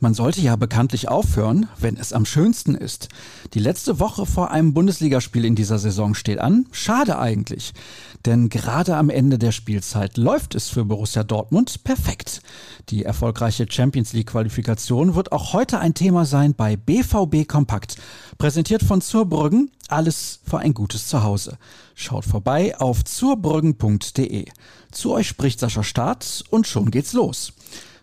[0.00, 3.08] Man sollte ja bekanntlich aufhören, wenn es am schönsten ist.
[3.54, 6.68] Die letzte Woche vor einem Bundesligaspiel in dieser Saison steht an.
[6.70, 7.74] Schade eigentlich.
[8.24, 12.42] Denn gerade am Ende der Spielzeit läuft es für Borussia Dortmund perfekt.
[12.90, 17.96] Die erfolgreiche Champions League Qualifikation wird auch heute ein Thema sein bei BVB Kompakt.
[18.38, 19.72] Präsentiert von Zurbrüggen.
[19.88, 21.58] Alles für ein gutes Zuhause.
[21.96, 24.44] Schaut vorbei auf zurbrüggen.de.
[24.92, 27.52] Zu euch spricht Sascha Staat und schon geht's los.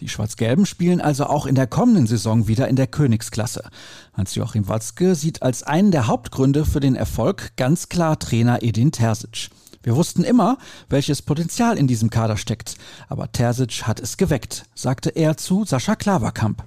[0.00, 3.68] Die Schwarz-Gelben spielen also auch in der kommenden Saison wieder in der Königsklasse.
[4.14, 9.50] Hans-Joachim Watzke sieht als einen der Hauptgründe für den Erfolg ganz klar Trainer Edin Terzic.
[9.88, 10.58] Wir wussten immer,
[10.90, 12.76] welches Potenzial in diesem Kader steckt,
[13.08, 16.62] aber Terzic hat es geweckt, sagte er zu Sascha Klaverkamp.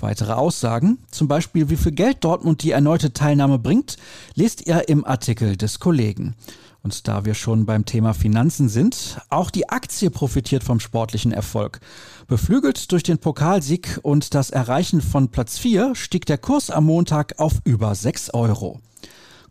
[0.00, 3.98] Weitere Aussagen, zum Beispiel wie viel Geld Dortmund die erneute Teilnahme bringt,
[4.36, 6.34] lest ihr im Artikel des Kollegen.
[6.82, 11.78] Und da wir schon beim Thema Finanzen sind, auch die Aktie profitiert vom sportlichen Erfolg.
[12.26, 17.38] Beflügelt durch den Pokalsieg und das Erreichen von Platz 4 stieg der Kurs am Montag
[17.38, 18.80] auf über 6 Euro.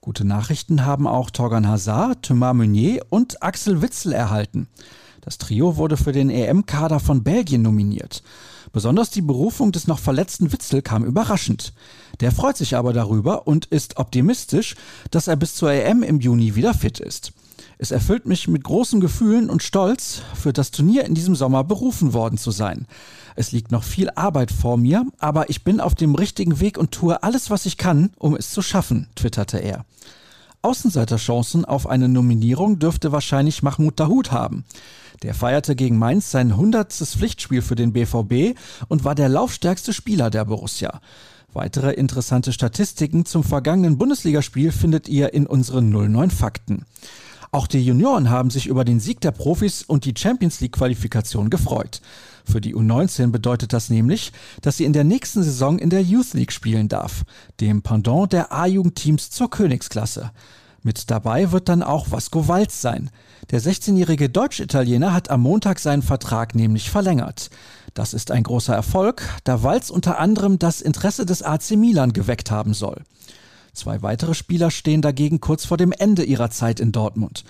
[0.03, 4.67] Gute Nachrichten haben auch Torgan Hazard, Thomas Meunier und Axel Witzel erhalten.
[5.21, 8.23] Das Trio wurde für den EM-Kader von Belgien nominiert.
[8.73, 11.73] Besonders die Berufung des noch verletzten Witzel kam überraschend.
[12.19, 14.75] Der freut sich aber darüber und ist optimistisch,
[15.11, 17.31] dass er bis zur EM im Juni wieder fit ist.
[17.83, 22.13] Es erfüllt mich mit großen Gefühlen und Stolz, für das Turnier in diesem Sommer berufen
[22.13, 22.85] worden zu sein.
[23.35, 26.91] Es liegt noch viel Arbeit vor mir, aber ich bin auf dem richtigen Weg und
[26.91, 29.83] tue alles, was ich kann, um es zu schaffen, twitterte er.
[30.61, 34.63] Außenseiterchancen auf eine Nominierung dürfte wahrscheinlich Mahmoud Dahoud haben.
[35.23, 38.59] Der feierte gegen Mainz sein hundertstes Pflichtspiel für den BVB
[38.89, 41.01] und war der laufstärkste Spieler der Borussia.
[41.51, 46.85] Weitere interessante Statistiken zum vergangenen Bundesligaspiel findet ihr in unseren 09 Fakten.
[47.53, 51.49] Auch die Junioren haben sich über den Sieg der Profis und die Champions League Qualifikation
[51.49, 51.99] gefreut.
[52.45, 54.31] Für die U19 bedeutet das nämlich,
[54.61, 57.23] dass sie in der nächsten Saison in der Youth League spielen darf,
[57.59, 60.31] dem Pendant der A-Jugendteams zur Königsklasse.
[60.81, 63.09] Mit dabei wird dann auch Vasco Walz sein.
[63.51, 67.49] Der 16-jährige Deutsch-Italiener hat am Montag seinen Vertrag nämlich verlängert.
[67.93, 72.49] Das ist ein großer Erfolg, da Walz unter anderem das Interesse des AC Milan geweckt
[72.49, 73.03] haben soll.
[73.73, 77.43] Zwei weitere Spieler stehen dagegen kurz vor dem Ende ihrer Zeit in Dortmund.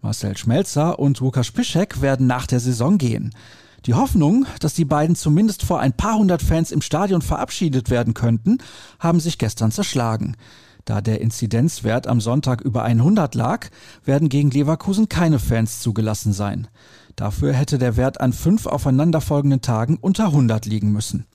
[0.00, 3.34] Marcel Schmelzer und Lukas Piszek werden nach der Saison gehen.
[3.86, 8.14] Die Hoffnung, dass die beiden zumindest vor ein paar hundert Fans im Stadion verabschiedet werden
[8.14, 8.58] könnten,
[8.98, 10.36] haben sich gestern zerschlagen.
[10.84, 13.66] Da der Inzidenzwert am Sonntag über 100 lag,
[14.04, 16.68] werden gegen Leverkusen keine Fans zugelassen sein.
[17.16, 21.26] Dafür hätte der Wert an fünf aufeinanderfolgenden Tagen unter 100 liegen müssen.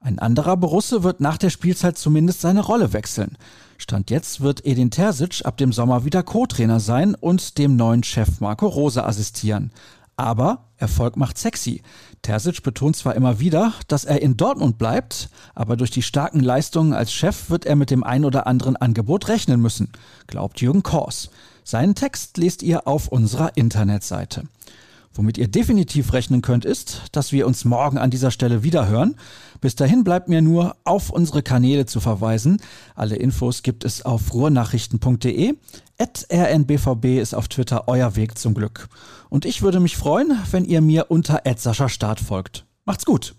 [0.00, 3.36] Ein anderer Borusse wird nach der Spielzeit zumindest seine Rolle wechseln.
[3.78, 8.40] Stand jetzt wird Edin Terzic ab dem Sommer wieder Co-Trainer sein und dem neuen Chef
[8.40, 9.70] Marco Rose assistieren.
[10.16, 11.82] Aber Erfolg macht sexy.
[12.22, 16.94] Terzic betont zwar immer wieder, dass er in Dortmund bleibt, aber durch die starken Leistungen
[16.94, 19.90] als Chef wird er mit dem ein oder anderen Angebot rechnen müssen,
[20.26, 21.30] glaubt Jürgen Kors.
[21.64, 24.44] Seinen Text lest ihr auf unserer Internetseite.
[25.16, 29.16] Womit ihr definitiv rechnen könnt, ist, dass wir uns morgen an dieser Stelle wieder hören.
[29.62, 32.60] Bis dahin bleibt mir nur auf unsere Kanäle zu verweisen.
[32.94, 35.54] Alle Infos gibt es auf ruhrnachrichten.de.
[35.98, 38.88] rnbvb ist auf Twitter euer Weg zum Glück.
[39.30, 41.40] Und ich würde mich freuen, wenn ihr mir unter
[41.88, 42.66] Start folgt.
[42.84, 43.34] Macht's gut!